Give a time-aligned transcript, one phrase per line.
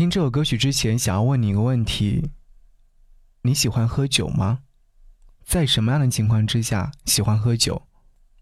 [0.00, 2.30] 听这首歌曲之前，想要问你一个问题：
[3.42, 4.60] 你喜欢喝酒吗？
[5.44, 7.82] 在什么样的情况之下喜欢喝酒？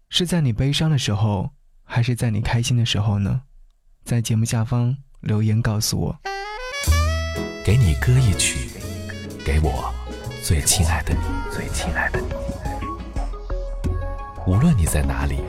[0.07, 1.51] 是在你悲伤的时候，
[1.83, 3.41] 还是在你开心的时候呢？
[4.05, 6.17] 在节目下方留言告诉我。
[7.65, 8.69] 给你歌一曲，
[9.45, 9.93] 给我
[10.41, 11.19] 最亲爱的你，
[11.53, 12.27] 最亲爱的你。
[14.47, 15.41] 无论你在哪里，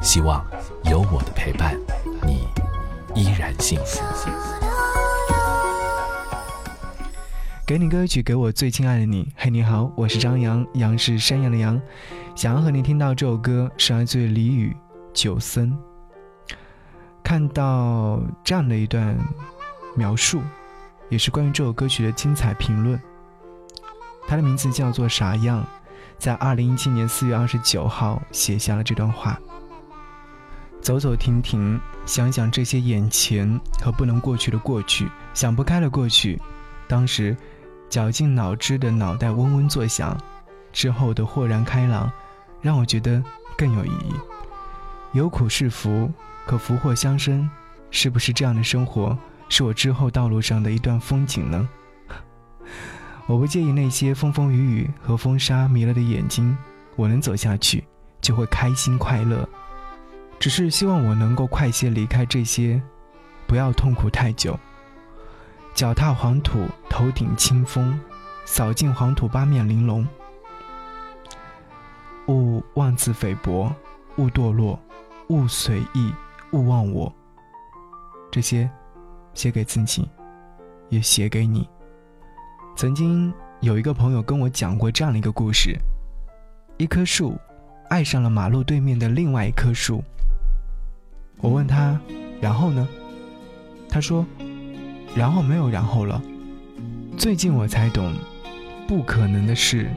[0.00, 0.48] 希望
[0.84, 1.76] 有我的陪伴，
[2.24, 2.46] 你
[3.20, 4.00] 依然幸福。
[7.66, 9.28] 给你歌曲，给我最亲爱的你。
[9.34, 11.82] 嘿，你好，我是张扬，杨是山羊的羊。
[12.36, 14.70] 想要和你听到这首歌，是来自于李宇
[15.12, 15.72] 《九森》。
[17.24, 19.18] 看到这样的一段
[19.96, 20.40] 描述，
[21.08, 23.00] 也是关于这首歌曲的精彩评论。
[24.28, 25.66] 他的名字叫做啥样，
[26.18, 29.36] 在二零一七年四月二十九号写下了这段话。
[30.80, 36.40] 走走停停，想想这些眼前和不能过去的过去，想不开的过去，
[36.86, 37.36] 当时。
[37.88, 40.16] 绞尽脑汁的脑袋嗡嗡作响，
[40.72, 42.10] 之后的豁然开朗，
[42.60, 43.22] 让我觉得
[43.56, 44.14] 更有意义。
[45.12, 46.10] 有苦是福，
[46.46, 47.48] 可福祸相生，
[47.90, 49.16] 是不是这样的生活
[49.48, 51.68] 是我之后道路上的一段风景呢？
[53.26, 56.56] 我不介意那些风风雨雨和风沙迷了的眼睛，
[56.96, 57.84] 我能走下去
[58.20, 59.48] 就会开心快乐。
[60.38, 62.82] 只是希望我能够快些离开这些，
[63.46, 64.58] 不要痛苦太久。
[65.76, 68.00] 脚踏黄土，头顶清风，
[68.46, 70.06] 扫尽黄土八面玲珑。
[72.28, 73.70] 勿妄自菲薄，
[74.16, 74.80] 勿堕落，
[75.28, 76.10] 勿随意，
[76.52, 77.12] 勿忘我。
[78.32, 78.70] 这些，
[79.34, 80.08] 写给自己，
[80.88, 81.68] 也写给你。
[82.74, 85.76] 曾经有一个朋友跟我讲过这样的一个故事：
[86.78, 87.36] 一棵树，
[87.90, 90.02] 爱上了马路对面的另外一棵树。
[91.36, 92.00] 我问他，
[92.40, 92.88] 然后呢？
[93.90, 94.24] 他说。
[95.16, 96.22] 然后没有然后了。
[97.16, 98.12] 最近我才懂，
[98.86, 99.88] 不可能的事，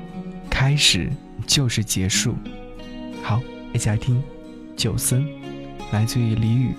[0.50, 1.10] 开始
[1.46, 2.34] 就是结束。
[3.22, 3.42] 好，
[3.74, 4.16] 一起来听
[4.78, 5.22] 《九森》，
[5.92, 6.74] 来自于李宇。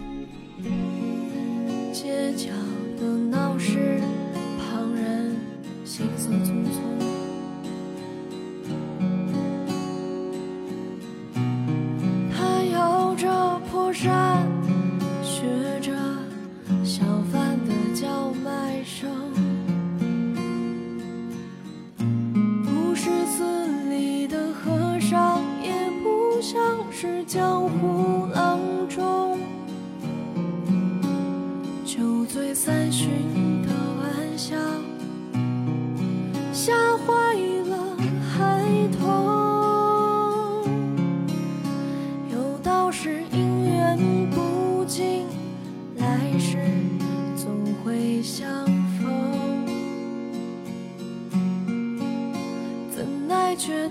[1.92, 2.48] 街角
[2.98, 4.00] 的闹市，
[4.58, 5.36] 旁人
[5.84, 7.09] 行色匆匆。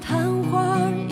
[0.02, 1.09] 昙花